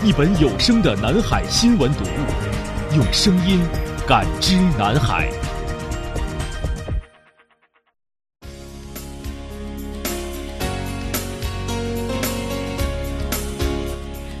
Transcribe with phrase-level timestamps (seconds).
[0.00, 3.60] 一本有声的南海新闻读物，用声音
[4.06, 5.28] 感知南海。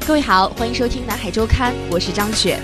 [0.06, 2.60] 各位好，欢迎收听南海周刊，我是张雪。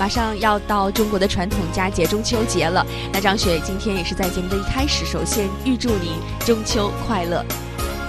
[0.00, 6.12] 马上要到中国的传统佳节中秋节了，那张雪今天也是在节目的一开始，首先预祝您
[6.46, 7.44] 中秋快乐。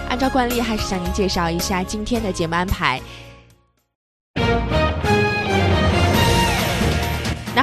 [0.07, 3.01] 按照惯例，还是向您介绍一下今天的节目安排。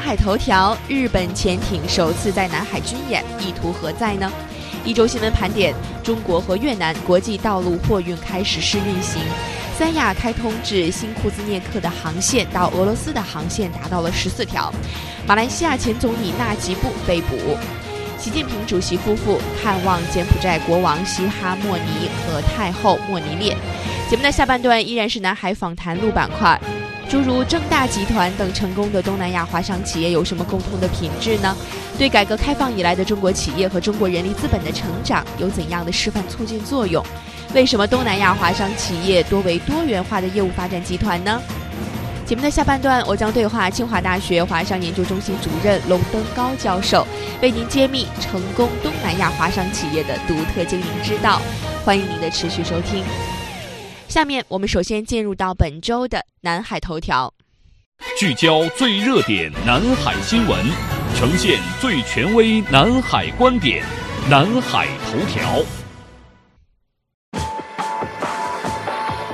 [0.05, 4.31] 海头条：日本潜艇首次在南海军演，意图何在呢？
[4.85, 9.23] 一周新闻盘点：中国和越南国际道路货运开始试运行；
[9.79, 14.71] 三亚开通至新库兹涅克的航线到俄罗斯的航线达到了十四条；
[15.27, 17.57] 马来西亚前总理纳吉布被捕；
[18.19, 23.57] 习近平主席夫妇看望柬埔寨国王西哈莫尼和太后莫尼列。
[24.11, 26.61] 节目的下半段依然是南海访谈录板块。
[27.15, 31.57] 诸如正大集团等成功的东南亚华商企业有什么共同的品质呢？
[31.97, 37.01] 对改革开放以来的中国企业和中国人力资本的成长有怎样的示范促进作用？
[37.55, 41.41] 为什么东南亚华商企业多为多元化的业务发展集团呢？
[42.27, 47.07] 节目的下半段，我将对话清华大学华商研究中心主任龙登高教授，
[47.41, 51.41] 为您揭秘成功东南亚华商企业的独特经营之道。
[51.85, 53.05] 欢迎您的持续收听。
[54.15, 57.35] 下面我们首先进入到本周的南海头条，
[58.17, 60.65] 聚焦最热点南海新闻，
[61.17, 63.85] 呈现最权威南海观点，
[64.31, 65.61] 南海头条。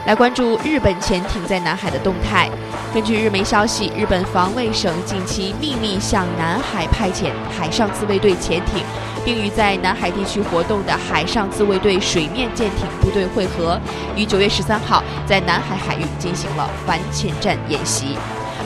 [0.07, 2.49] 来关注日本潜艇在南海的动态。
[2.95, 8.83] 根据日媒消息，日本防卫省近期秘密向南海派遣海上自卫队潜艇。
[9.25, 13.81] 并与在南海地区活动的海上自卫队水面舰艇部队会合，
[14.17, 18.17] 于九月十三号在南海海域进行了反潜战演习。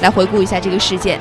[0.01, 1.19] 来回顾一下这个事件。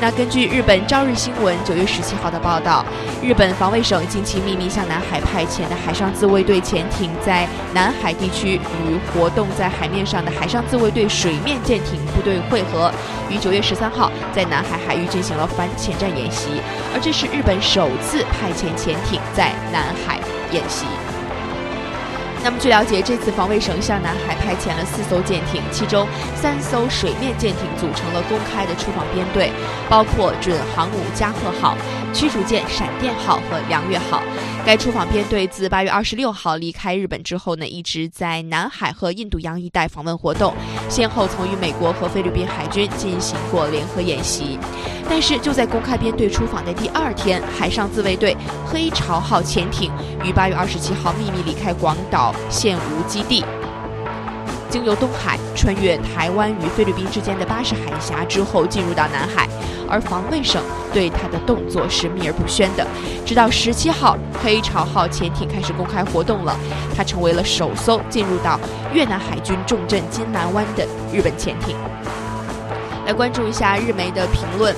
[0.00, 2.84] 那根据日本朝日新闻九月十七号的报道，
[3.22, 12.92] 日本防卫省近期秘密向南海派遣的海上自卫队潜艇，在南海地区与活动在海面上的海上自卫队水面舰艇部队会合，
[13.30, 16.48] 于九月十三号在南海海域进行了反潜战演习，
[16.92, 20.18] 而这是日本首次派遣潜艇在南海
[20.52, 20.84] 演习。
[22.44, 26.06] 那么据了解，这次防卫省向南海派遣了四艘舰艇，其中
[26.36, 29.50] 三艘水面舰艇组成了公开的出访编队，
[29.88, 31.74] 包括准航母加贺号、
[32.14, 34.22] 驱逐舰闪电号和良月号。
[34.64, 40.54] 该出访编队自八月二十六号离开日本之后呢，一直在南海和印度洋一带访问活动，
[40.88, 44.58] 先后曾与美国和菲律宾海军进行过联合演习。
[45.06, 48.34] 但是就在公开编队出访的第二天，海上自卫队
[48.66, 49.92] 黑潮号潜艇
[50.24, 53.44] 于八月二十七号秘密离开广岛现无基地，
[54.74, 59.48] 经由东海穿越台湾与菲律宾之间的巴士海峡之后进入到南海，
[59.88, 60.60] 而防卫省
[60.92, 62.84] 对他的动作是秘而不宣的。
[63.24, 66.58] 直到十七号，黑潮号潜艇开始公开活动了，
[66.96, 68.58] 它成为了首艘进入到
[68.92, 71.76] 越南海军重镇金兰湾的日本潜艇。
[73.06, 74.74] 来关注一下日媒的评论。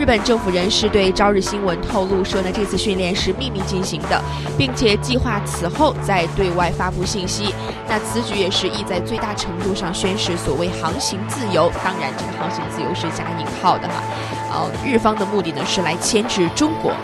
[0.00, 4.18] 日本政府人士对朝日新闻透露说呢，这次训练是秘密进行的，
[4.56, 7.54] 并且计划此后再对外发布信息。
[7.86, 11.70] 那此举也是意在最大程度上宣示所谓航行自由。
[11.84, 14.02] 当然，这个航行自由是加引号的哈。
[14.50, 16.94] 呃，日方的目的呢是来牵制中国。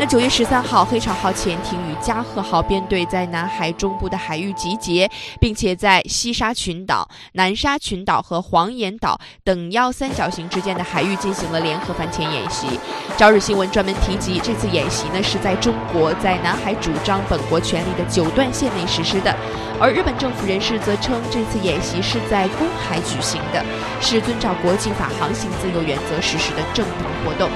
[0.00, 5.10] 那九月十三号，黑潮号潜艇与加贺号编队在南海中部的海域集结，
[5.40, 12.68] 并且在西沙群岛、南沙群岛和黄岩岛等腰三角形之间的海域进行了联合反潜演习。
[13.16, 19.34] 朝日新闻专门提及，这次演习呢是在中国在南海主张本国权利的九段线内实施的，
[19.80, 23.64] 而日本政府人士则称，这次演习是在公海举行的，
[24.00, 27.50] 是遵照国际法航行自由原则实施的正当活动。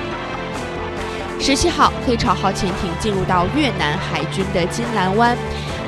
[1.43, 5.37] 十七号，黑潮号潜艇进入到越南海军的金兰湾。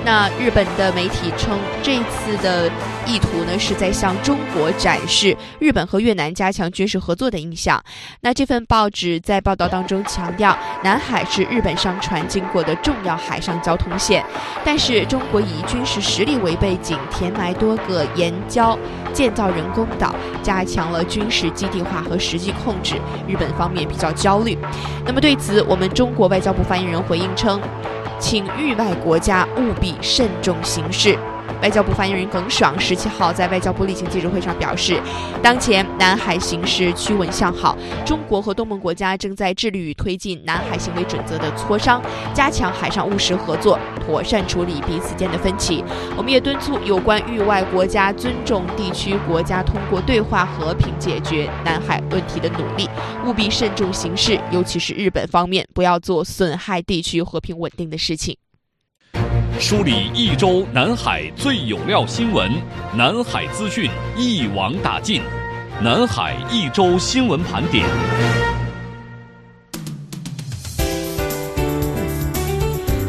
[0.05, 2.71] 那日本的媒体称，这次的
[3.07, 7.83] 意图呢是在向中国展示日本和越南加强军事合作的印象。
[8.21, 14.23] 那这份报纸在报道当中强调，南海是日本商船经过的重要海上交通线，
[14.63, 18.79] 但是中国以军事实力为背景，填埋多个岩礁，
[19.15, 22.97] 建造人工岛，加强了军事基地化和实际控制，
[23.27, 24.59] 日本方面比较焦虑。
[25.07, 27.59] 那么对此，我们中国外交部发言人回应称。
[28.27, 31.15] 请域外国家务必慎重行事。
[31.63, 35.01] 外交部发言人耿爽十七号在外交部例行记者会上表示，
[35.43, 42.03] 当前南海形势趋稳向好，中国和东盟国家正在致力于推进南海行为准则的磋商，
[42.35, 45.83] 加强海上务实合作，妥善处理彼此间的分歧。
[46.17, 52.89] 我们也敦促有关域外国家尊重地区国家通过对话和平解决南海问题的努力，
[53.27, 58.37] 务必慎重行事，尤其是日本方面，不要做损害地区和平稳定的事情。
[59.61, 62.51] 梳理一周南海最有料新闻，
[62.95, 65.23] 南海资讯一网打尽，
[65.81, 67.85] 南海一周新闻盘点。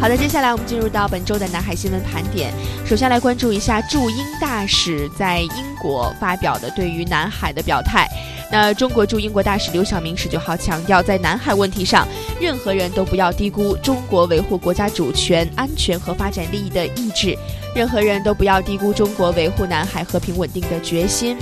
[0.06, 2.54] 好的，接下来我们进入到本周的南海新闻盘点。
[2.86, 8.08] 首先来关注一下驻英大使在英国发表的对于南海的表态。
[8.52, 12.08] 那中国驻英国大使刘晓明十九号强调，在南海问题上，
[12.40, 17.36] 任何人都不要低估中国维护国家主权、安全和发展利益的意志，
[17.74, 21.36] 任何人都不要低估中国维护南海和平稳定的决心。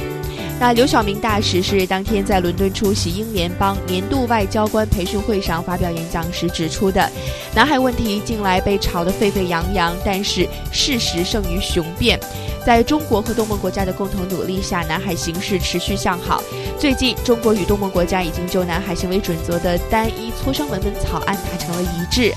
[0.63, 7.11] 那刘晓明大使是当天在伦敦出席英联邦年度外交官培训会上发表演讲时指出的，
[7.53, 12.17] 南海问题近来被炒得沸沸扬扬，但是事实胜于雄辩。
[12.65, 16.41] 在中国和东盟国家的共同努力下，南海形势持续向好。
[16.79, 22.33] 最近，中国与东盟国家已经就南海行为准则的单一磋商文本草案达成了一致。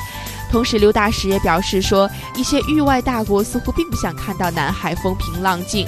[0.50, 5.86] 同时，刘大使也表示说，一些域外大国似乎并不想看到南海风平浪静，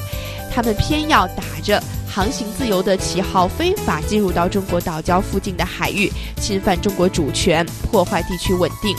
[0.54, 1.82] 他们偏要打着
[2.18, 8.96] 航行自由的旗号，非法进入到中国岛礁附近的海域，侵犯中国主权，破坏地区稳定。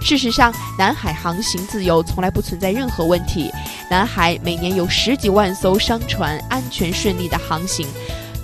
[0.00, 3.50] 事实上，南海航行自由从来不存在任何问题。
[3.90, 7.84] 南海每年有十几万艘商船安全顺利的航行，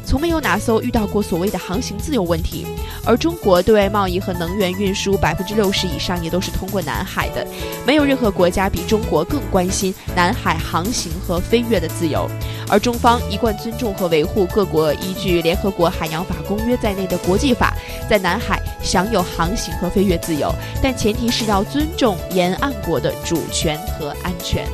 [0.06, 2.64] 从没有哪艘遇到过所谓的航行自由问题。
[3.04, 7.46] 而中国对外贸易和能源运输百分之六十以上也都是通过南海的，
[7.84, 12.30] 没有任何国家比中国更关心南海航行和飞越的自由。
[12.68, 17.74] 而中方一贯尊重和维护各国依据联合国海洋法公约在内的国际法，
[18.08, 24.66] 在南海享有航行和飞越自由，但前提是要尊重沿岸国的主权和安全。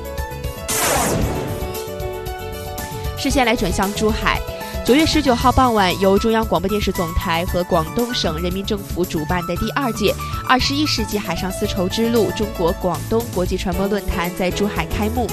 [3.19, 4.41] 视线来转向珠海。
[4.85, 10.13] 九月十九号傍晚，由中央广播电视总台和广东省人民政府主办的第二届
[10.49, 15.29] “二十一世纪海上丝绸之路中国广东国际传播论坛”在珠海开幕。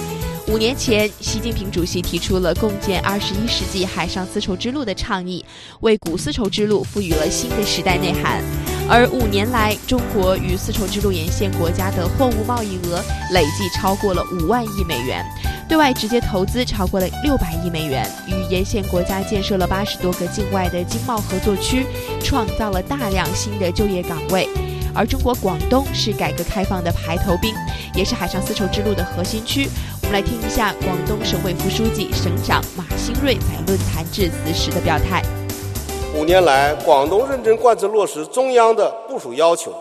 [0.48, 5.44] 五年前，习近平主席提出了共建二十一世纪海上丝绸之路的倡议，
[5.80, 8.44] 为古丝绸之路赋予了新的时代内涵。
[8.92, 13.00] 而五年来，中国与丝绸之路沿线国家的货物贸易额
[13.32, 15.24] 累计超过了五万亿美元。
[15.68, 21.86] 对外直接投资超过了六百亿美元，与沿线国家建设了八十多个境外的经贸合作区，
[22.24, 24.50] 创造了大量新的就业岗位。
[24.96, 27.54] 而中国广东是改革开放的排头兵，
[27.94, 29.70] 也是海上丝绸之路的核心区。
[30.02, 35.22] 我们来听一下广东省委副书记、省长马兴瑞在论坛致辞时的表态。
[36.20, 39.74] 五年来，广东认真贯彻落实中央的部署要求，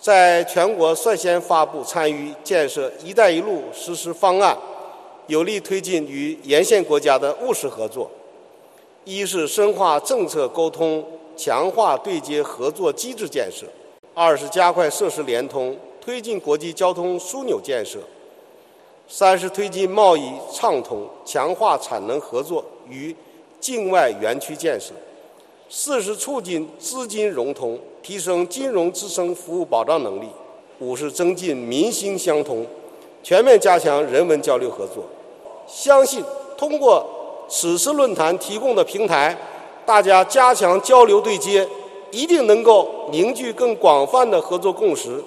[0.00, 4.58] 在全国率先发布参与建设“一带一路”实施方案。
[5.28, 8.10] 有力推进与沿线国家的务实合作，
[9.04, 11.04] 一是深化政策沟通，
[11.36, 13.64] 强化对接合作机制建设；
[14.14, 18.00] 二是加快设施联通，推进国际交通枢纽建设；
[19.06, 23.14] 三是推进贸易畅通，强化产能合作与
[23.60, 24.92] 境外园区建设；
[25.74, 30.26] 四是促进资金融通，提升金融支撑服务保障能力；
[30.80, 32.66] 五是增进民心相通。
[33.22, 35.02] 全面加强人文交流合作，
[35.66, 36.22] 相信
[36.58, 37.02] 通过
[37.48, 39.34] 此次论坛提供的平台，
[39.86, 41.66] 大家加强交流对接，
[42.10, 45.24] 一定能够凝聚更广泛的合作共识。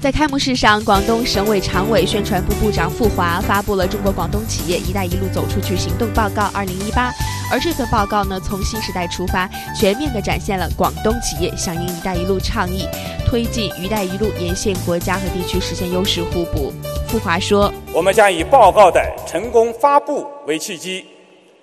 [0.00, 7.12] 在开幕式上，广东省委常委、宣传部部长傅华发布了中国广东企业“一带一路”走出去行动报告二零一八。
[7.52, 12.88] 而这份报告呢，从新时代出发，全面地展现了广东企业响应“一带一路”倡议，
[13.26, 16.72] 推进“一带一路”沿线国家和地区实现优势互补。
[17.06, 21.04] 傅华说：“我们将以报告的成功发布为契机，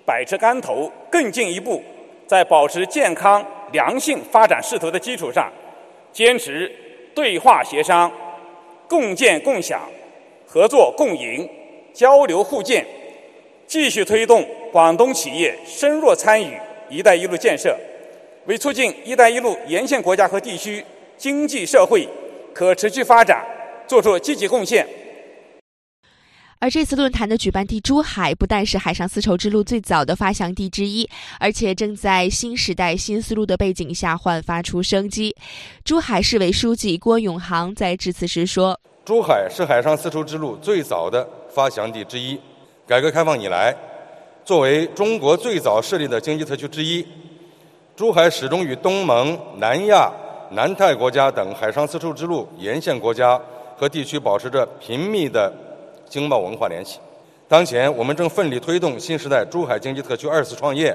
[0.06, 1.82] 百尺竿头，更进一步，
[2.26, 5.50] 在保持健康良性发展势头的基础上，
[6.12, 6.70] 坚持
[7.14, 8.10] 对话协商。”
[8.88, 9.88] 共建共享、
[10.44, 11.48] 合作共赢、
[11.94, 12.84] 交流互鉴，
[13.64, 16.58] 继续推动广东企业深入参与
[16.90, 17.78] “一带一路”建设，
[18.46, 20.84] 为促进“一带一路”沿线国家和地区
[21.16, 22.04] 经济社会
[22.52, 23.46] 可持续发展
[23.86, 24.84] 做出积极贡献。
[26.62, 35.34] 而这次论坛的举办地珠海，不但是海上丝绸之路最早的发祥地之一，而且正在新时代新思路的背景下焕发出生机。
[35.82, 42.38] 珠海市委书记郭永航在致辞时说：“珠海是海上丝绸之路最早的发祥地之一。
[42.86, 43.74] 改革开放以来，
[44.44, 47.02] 作为中国最早设立的经济特区之一，
[47.96, 50.12] 珠海始终与东盟、南亚、
[50.50, 53.40] 南太国家等海上丝绸之路沿线国家
[53.78, 55.50] 和地区保持着频密的。”
[56.10, 56.98] 经贸文化联系。
[57.48, 60.94] 当前，我们正奋力推动新时代珠海经济特区二次创业，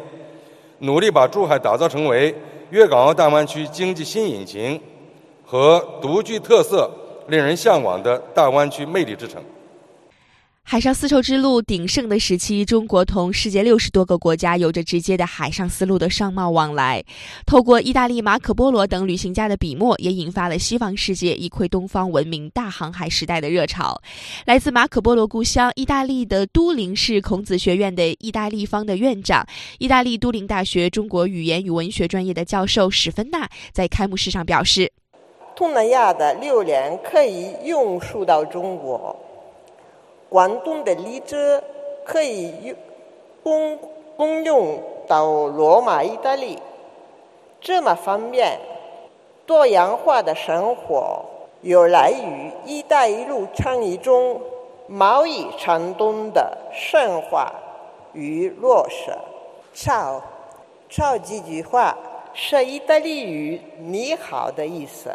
[0.80, 2.36] 努力把珠海打造成为
[2.70, 4.80] 粤港澳大湾区经济新引擎
[5.44, 6.90] 和独具特色、
[7.28, 9.42] 令人向往的大湾区魅力之城。
[10.68, 17.04] 海上丝绸之路鼎盛的时期，中国同世界六十多个国家有着直接的海上丝路的商贸往来。
[17.46, 24.02] 透过意大利马可波罗等旅行家的笔墨，也引发了西方世界一窥东方文明大航海时代的热潮。
[24.48, 29.46] 来自马可波罗故乡意大利的都灵市孔子学院的意大利方的院长、
[29.78, 34.92] 意大利都灵大学中国语言与文学专业的教授史芬纳在开幕式上表示
[35.56, 39.16] ：“东南亚的榴莲可以运输到中国。”
[40.30, 41.62] 广东的荔枝
[42.04, 42.76] 可以用
[43.44, 43.80] 公
[44.18, 46.58] 公用到罗马、意大利，
[47.62, 48.60] 这么方便。
[49.46, 51.24] 多样化的生活
[51.62, 54.42] 有赖于“一带一路”倡议中
[54.88, 57.54] 贸易畅通的深化
[58.14, 59.12] 与落实。
[59.74, 60.20] 超
[60.90, 61.96] 超几句话
[62.34, 65.12] 是意大利语“你好”的意思。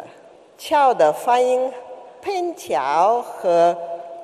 [0.57, 1.69] 俏的发音
[2.21, 3.75] 偏桥和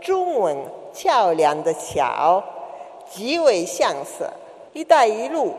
[0.01, 0.58] 中文。
[0.94, 2.44] 桥梁的桥
[3.08, 4.27] 极为相似。
[4.74, 5.54] “一带一路”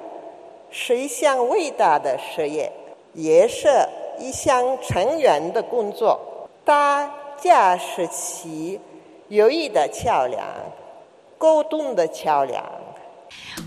[0.69, 2.73] 是一项伟大的事业，
[3.13, 3.69] 也是
[4.19, 6.19] 一项成员的工作。
[6.65, 7.09] 大
[7.41, 8.81] 家是其
[9.29, 10.45] 友谊的桥梁，
[11.39, 12.65] 沟通的桥梁。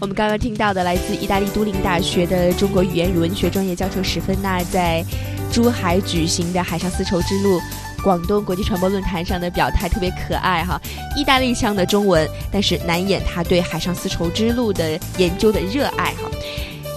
[0.02, 5.02] 我们刚刚听到的，来自意大利都灵大学的中国语言与文学专业教授史芬纳在
[5.50, 7.62] 珠海举行的海上丝绸之路。
[8.04, 10.80] 广东国际传播论坛上的表态特别可爱哈，
[11.16, 16.30] 意大利腔的中文，但是难掩他对海上丝绸之路的研究的热爱哈。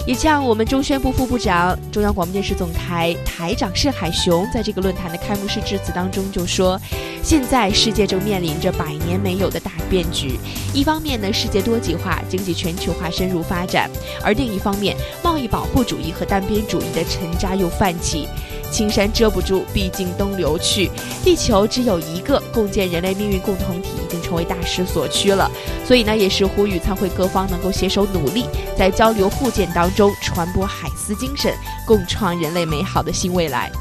[0.07, 6.79] 也像我们中宣部副部长、中央广播电视总台台长释海雄在这个论坛的开幕式致辞当中就说，
[7.23, 10.37] 现在世界正面临着百年没有的大变局，
[10.75, 13.89] 一方面呢，世界多极化、经济全球化深入发展，
[14.23, 18.27] 而另一方面，贸易保护主义和单边主义的沉渣又泛起。
[18.71, 20.89] 青山遮不住，毕竟东流去。
[21.23, 25.49] 地球只有一个，共建人类命运共同体已经成为大势所趋了。
[25.85, 28.45] 所以呢，也是呼吁参会各方能够携手努力，
[28.77, 31.53] 在交流互鉴当中传播海思精神，
[31.85, 33.71] 共创人类美好的新未来。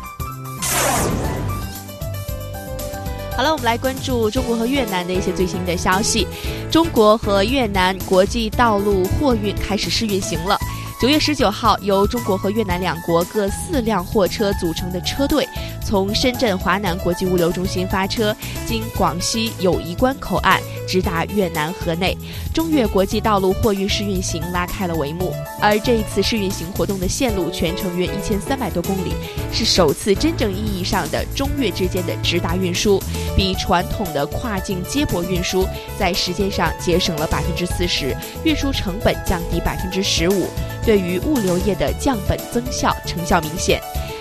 [3.36, 6.26] 好了，我们来关注中国和越南的一些最新的消息。
[6.70, 10.56] 中国和越南国际道路货运开始试运行了。
[11.04, 15.46] 九月十九号，由中国和越南两国各四辆货车组成的车队，
[15.84, 18.34] 从深圳华南国际物流中心发车，
[18.66, 20.58] 经广西友谊关口岸
[20.88, 22.16] 直达越南河内，
[22.54, 25.30] 中越国际道路货运试运行拉开了帷幕。
[25.60, 29.12] 而这一次试运行活动的线路全程约一千三百多公里，
[29.52, 32.98] 是首次真正意义上的中越之间的直达运输，
[33.36, 35.68] 比传统的跨境接驳运输
[35.98, 40.48] 在时间上节省了百分之四十，运输成本降低百分之十五。
[40.84, 43.80] 对于物流业的降本增效成效明显。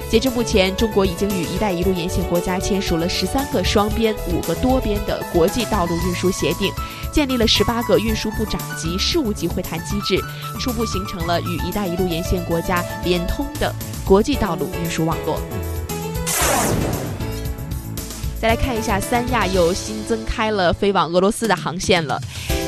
[0.10, 6.72] 截至目前，中国已经与“一带一路”沿线国家签署了十三个双边、五个多边的国际道路运输协定，
[7.12, 10.22] 建立了十八个运输部长级、事务级会谈机制，
[10.60, 13.74] 初步形成了与“一带一路”沿线国家联通的
[14.06, 15.42] 国际道路运输网络。
[18.40, 22.22] 再来看一下，三亚又新增开了飞往俄罗斯的航线了。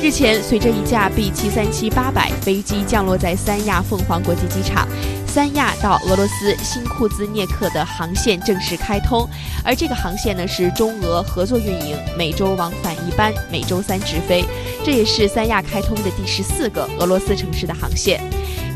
[0.06, 4.86] 日前，随着一架 B 七三七八百飞机降落在三亚凤凰国际机场。
[5.26, 9.28] 三亚到俄罗斯新库兹涅克的航线正式开通，
[9.64, 14.44] 而这个航线呢是中俄合作运营，每周往返一班，每周三直飞。
[14.84, 18.22] 这也是三亚开通的第十四个俄罗斯城市的航线。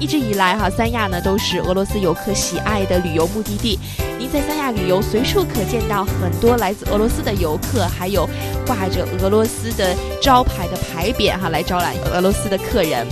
[0.00, 3.78] 一直以来，哈三亚呢都是俄罗斯游客喜爱的旅游目的地。
[4.18, 8.26] 您在三亚旅游，随处可见到很多来自俄罗斯的游客，还有
[8.66, 13.06] 挂着俄罗斯的招牌的牌匾，哈来招揽俄罗斯的客人。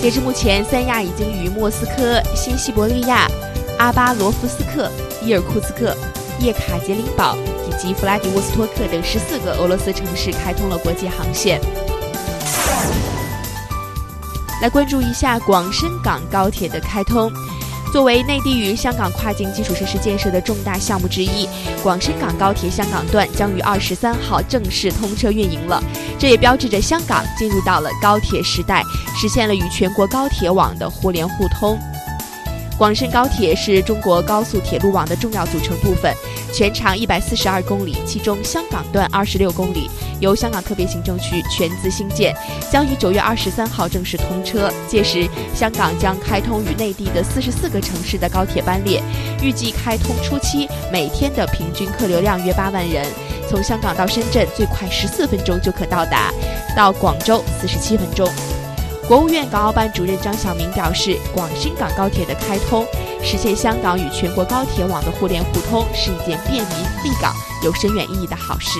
[0.00, 3.28] 截至目前，三亚已经与莫斯科、新西伯利亚、
[3.78, 4.90] 阿巴罗夫斯克、
[5.24, 5.96] 伊尔库茨克、
[6.40, 7.36] 叶卡捷琳堡
[7.70, 11.60] 以及弗拉迪沃斯托克等十四个俄罗斯城市开通了国际航线。
[14.62, 17.30] 来关注一下广深港高铁的开通。
[17.92, 21.48] 作为内地与香港跨境基础设施建设的重大项目之一，
[21.82, 25.82] 广深港高铁香港段将于二十三号正式通车运营了。
[26.16, 28.84] 这也标志着香港进入到了高铁时代，
[29.16, 31.76] 实现了与全国高铁网的互联互通。
[32.78, 36.14] 广深高铁是中国高速铁路网的重要组成部分，
[36.52, 39.90] 全长一百四十二公里，其中香港段二十六公里，
[40.22, 42.32] 由香港特别行政区全资兴建，
[42.70, 44.70] 将于九月二十三号正式通车。
[44.86, 49.02] 届时，香港将开通与内地的四十四个城市的高铁班列，
[49.42, 53.04] 预计开通初期每天的平均客流量约八万人。
[53.50, 56.32] 从香港到深圳最快十四分钟就可到达，
[56.76, 58.30] 到广州四十七分钟。
[59.08, 62.86] 国务院港澳办主任张晓明表示，广深港高铁的开通，
[63.20, 68.78] 实现香港与全国高铁网的互联互通，是一件便民利港、有深远意义的好事。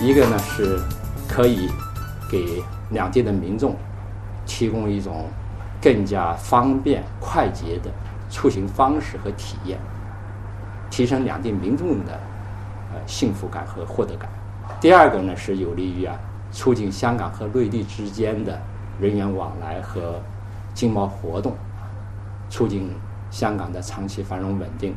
[0.00, 0.80] 一个呢是
[1.28, 1.68] 可以
[2.30, 3.76] 给两地的民众
[4.46, 5.28] 提供一种
[5.80, 7.90] 更加方便快捷的
[8.30, 9.78] 出行方式和体验，
[10.90, 12.18] 提升两地民众的
[12.92, 14.28] 呃幸福感和获得感。
[14.80, 16.18] 第二个呢是有利于啊
[16.50, 18.58] 促进香港和内地之间的。
[19.00, 20.20] 人员往来和
[20.74, 21.56] 经贸活动，
[22.50, 22.94] 促进
[23.30, 24.94] 香港的长期繁荣稳定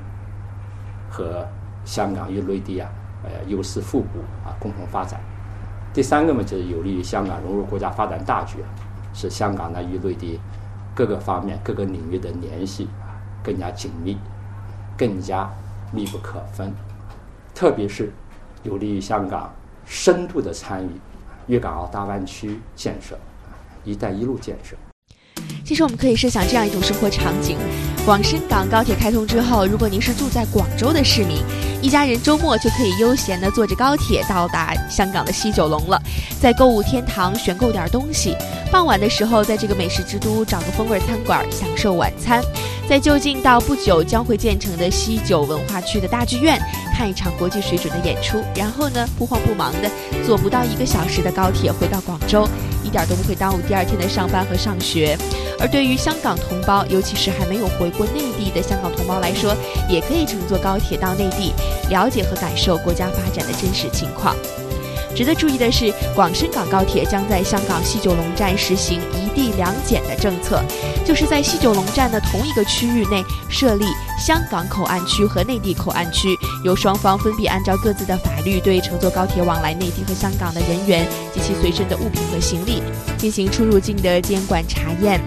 [1.10, 1.48] 和
[1.86, 2.92] 香港与内地啊，
[3.24, 5.20] 呃，优势互补啊，共同发展。
[5.94, 8.58] 第三个嘛，就是有利于香港融入国家发展大局，
[9.14, 10.40] 使香港呢与内地
[10.96, 12.88] 各个方面、各个领域的联系
[13.44, 14.18] 更加紧密、
[14.98, 15.50] 更加
[15.92, 16.74] 密不可分。
[17.54, 18.12] 特别是
[18.64, 19.54] 有利于香港
[19.86, 20.90] 深度的参与
[21.48, 23.18] 粤港澳大湾区建设。
[23.86, 24.76] “一带一路”建设。
[25.64, 27.58] 其实我们可以设想这样一种生活场景：
[28.06, 31.38] 广深港高铁开通之后，如果您是住在广州的市民，
[31.84, 36.02] 一家人周末就可以悠闲地坐着高铁到达香港的西九龙了，
[36.40, 38.38] 在购物天堂选购点东西，
[38.72, 42.42] 傍晚的时候在这个美食之都找个风味餐馆享受晚餐，
[42.88, 46.58] 在就近到不久将会建成的西九文化区的大剧院
[46.96, 49.92] 看一场国际水准的演出，然后呢不慌不忙地
[50.26, 52.48] 坐不到一个小时的高铁回到广州。
[52.94, 55.18] 一点都不会耽误第二天的上班和上学，
[55.60, 59.56] 而对于香港同胞，尤其是还没有回过内地的香港同胞来说，
[59.90, 61.54] 也可以乘坐高铁到内地，
[61.90, 64.36] 了解和感受国家发展的真实情况。
[65.16, 70.62] 值得注意的是，广深港高铁将在香港西九龙站实行一地两检的政策，
[71.06, 73.86] 就是在西九龙站的同一个区域内设立
[74.18, 82.82] 香港口岸区和内地口岸区，由双方分别按照各自的法律对乘坐高铁往来内地和香港的人员及其随身的物品和行李
[83.18, 85.22] 进行出入境的监管查验。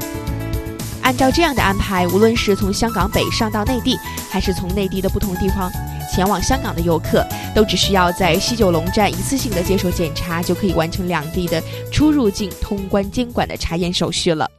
[1.02, 3.96] 按照这样的安排，无论是从香港北上到内地，
[4.28, 5.70] 还是从内地的不同地方。
[6.16, 7.22] 前往香港的游客
[7.54, 14.50] 都只需要在西九龙站一次性的接受检查，就可以完成两地的出入境通关监管的查验手续了。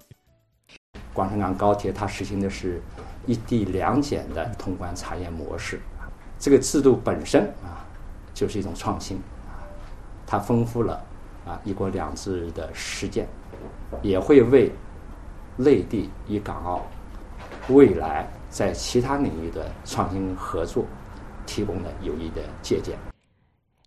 [1.15, 2.79] 广深港高铁它实行的是
[3.25, 5.81] 一地两检的通关查验模式，
[6.37, 7.81] 这个制度本身啊
[8.35, 9.19] 就是一种创新，
[10.27, 11.03] 它丰富了
[11.43, 13.27] 啊一国两制的实践，
[14.03, 14.71] 也会为
[15.55, 16.85] 内地与港澳
[17.69, 20.85] 未来在其他领域的创新合作。
[21.47, 22.95] 提供了有益的借鉴。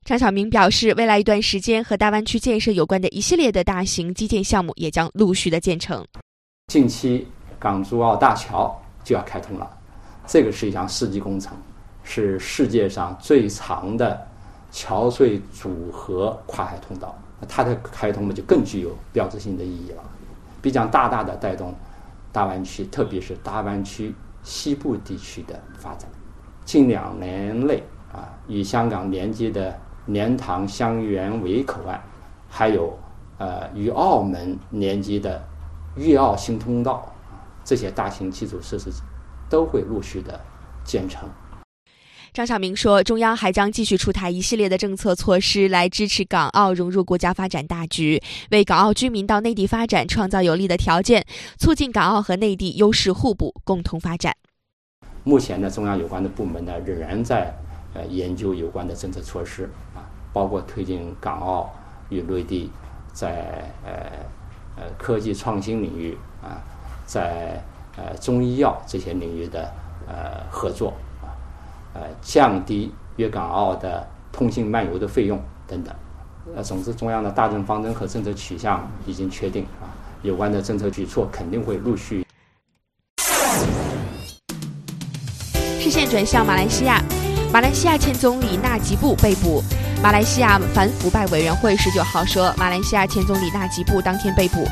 [0.03, 6.05] 张晓明表示，未来一段时间和大湾区建设有关的一系列的大型基建项目也将陆续的建成。
[6.67, 9.71] 近期港珠澳大桥就要开通了，
[10.27, 11.57] 这个是一项世纪工程，
[12.03, 14.27] 是世界上最长的
[14.73, 17.17] 桥隧组合跨海通道。
[17.49, 20.03] 它的开通呢，就更具有标志性的意义了，
[20.61, 21.75] 必将大大的带动
[22.33, 26.09] 大湾区，特别是大湾区西部地区的发展。
[26.71, 32.01] 近两年内啊，与香港连接的莲塘香园围口岸，
[32.49, 32.97] 还有
[33.39, 35.45] 呃与澳门连接的
[35.97, 37.13] 粤澳新通道，
[37.65, 38.89] 这些大型基础设施
[39.49, 40.39] 都会陆续的
[40.85, 41.29] 建成。
[42.33, 51.27] 张晓明说，中央还将继续出台一系列的政策措施，来支持港澳融入国家发展大局，为港澳居民到内地发展创造有利的条件，
[51.59, 54.33] 促进港澳和内地优势互补，共同发展。
[55.25, 57.53] 目前呢，中央有关的部门呢仍然在
[57.95, 60.01] 呃研究有关的政策措施啊，
[60.33, 61.71] 包括推进港澳
[62.09, 62.71] 与内地
[63.13, 63.93] 在呃
[64.77, 66.63] 呃科技创新领域啊，
[67.05, 67.63] 在
[67.97, 69.71] 呃中医药这些领域的
[70.07, 71.29] 呃合作啊，
[71.95, 75.95] 呃降低粤港澳的通信漫游的费用等等。
[76.57, 79.87] 呃，总之，中央的大政方针和政策取向已经确定啊，
[80.23, 82.25] 有关的政策举措肯定会陆续。
[86.11, 87.01] 转向马来西亚，
[87.53, 89.63] 马来西亚前总理纳吉布被捕。
[90.03, 94.67] 马来西亚反腐败委员会十九号说，马来西亚前总理纳吉布当天被捕，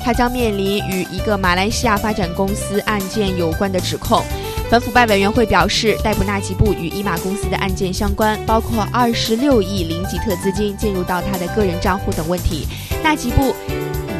[0.00, 4.22] 他将面临与一个马来西亚发展公司案件有关的指控。
[4.70, 12.68] 反腐败委员会表示，逮捕纳吉布与伊马公司的案件相关，包括二十六亿林吉特资金进入到他的个人账户等问题。
[13.02, 13.54] 纳吉布，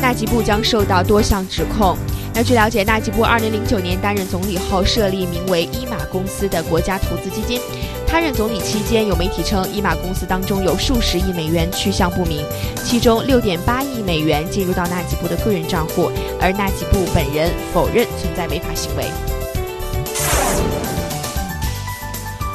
[0.00, 1.96] 纳吉布将受到多项指控。
[2.36, 7.60] 那据了解，纳吉布二零零九年担任总理后，设立名为伊马公司的国家投资基金。
[8.08, 12.44] 他任总理期间，有媒体称伊马公司当中有数十亿美元去向不明，
[12.84, 19.04] 其中六点八亿美元进入到纳吉布的个人账户，而纳吉布本人否认存在违法行为。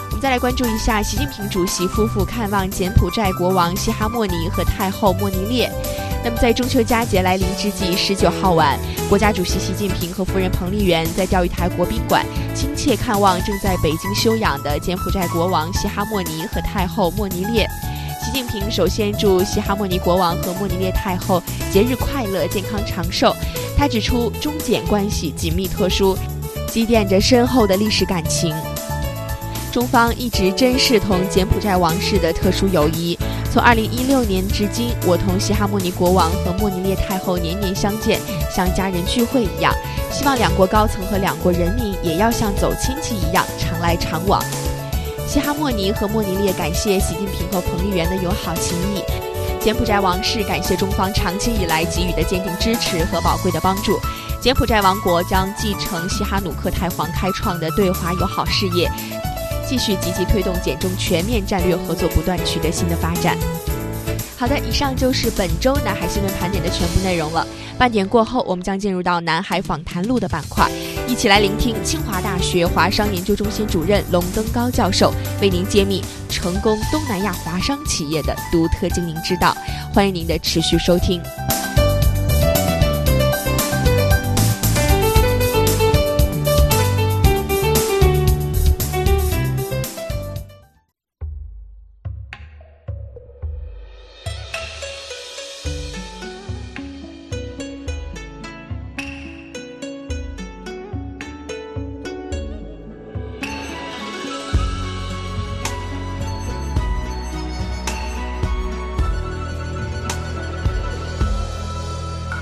[0.08, 5.72] 我们再来关注一下习近平主席夫妇看望柬埔寨国王西哈莫尼和太后莫尼列。
[6.22, 8.78] 那么，在中秋佳节来临之际，十九号晚，
[9.08, 17.66] 国家主席习近平和夫人彭丽媛在钓鱼台国宾馆亲切看望正在北京休养的柬埔寨国王西哈莫尼和太后莫尼列。
[18.22, 23.34] 习近平首先祝西哈莫尼国王和莫尼列太后节日快乐、健康长寿。
[23.78, 26.18] 他指出，中柬关系紧密特殊，
[26.68, 28.54] 积淀着深厚的历史感情。
[29.72, 33.18] 中方一直珍视同柬埔寨王室的特殊友谊。
[33.52, 38.20] 从2016年至今，我同西哈莫尼国王和莫尼列太后年年相见，
[38.56, 39.74] 像家人聚会一样。
[40.12, 44.40] 希望两国高层和两国人民也要像走亲戚一样，常来常往。
[45.28, 49.04] 西哈莫尼和莫尼列感谢习近平和彭丽媛的友好情谊。
[49.60, 54.00] 柬埔寨王室感谢中方长期以来给予的坚定支持和宝贵的帮助。
[54.40, 58.90] 柬埔寨王国将继承西哈努克太皇开创的对华友好事业。
[59.70, 63.38] 继续积极推动简中全面战略合作，不断取得新的发展。
[64.36, 67.46] 好的，以上就是本周南海新闻盘点的全部内容了。
[67.78, 70.68] 半点过后，我们将进入到南海访谈录的板块，
[71.08, 79.56] 一起来聆听清华大学华商研究中心主任龙登高教授为您揭秘成功东南亚华商企业的独特经营之道。
[79.94, 81.22] 欢迎您的持续收听。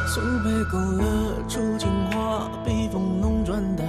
[0.07, 1.03] 素胚勾勒
[1.49, 3.85] 出青花笔锋浓转淡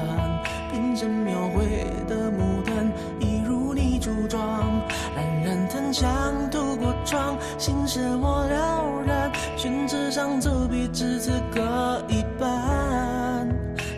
[0.72, 4.82] 瓶身描绘的牡丹一如你初妆
[5.14, 13.48] 冉冉檀香透过窗心事我了然宣纸上走笔至此搁一半。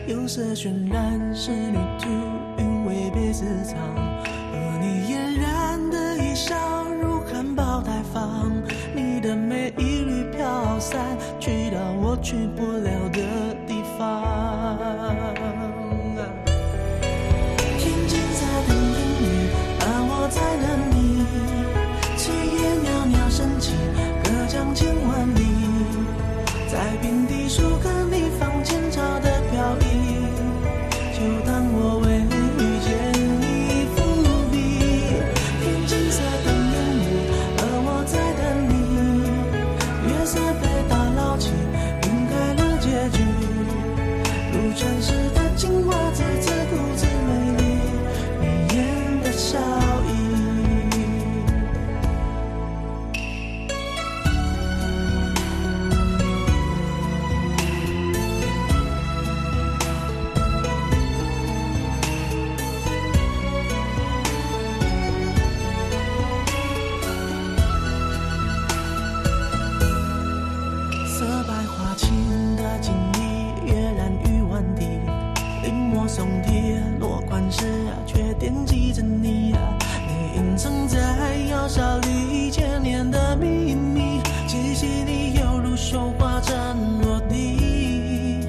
[0.06, 2.08] 釉色渲染仕女图
[2.58, 3.99] 韵味被私藏
[12.22, 14.39] 去不了的地方。
[76.12, 77.62] 宋体，落款时
[78.04, 79.54] 却惦记着你。
[80.08, 80.98] 你隐藏在
[81.48, 86.56] 窑纱里千年的秘密，气息你犹如绣花针
[87.00, 88.40] 落地。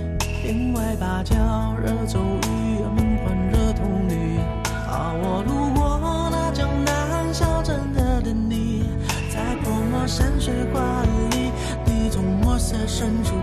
[0.44, 1.36] 帘外芭蕉
[1.80, 4.40] 惹骤雨，门环惹铜绿。
[4.88, 8.86] 而我路过那江南小镇的你，
[9.32, 11.52] 在泼墨山水画里，
[11.86, 13.36] 你从墨色深处。